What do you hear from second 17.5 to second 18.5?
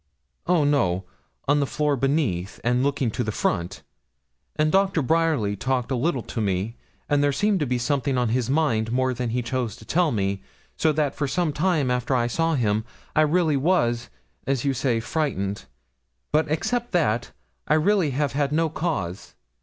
I really have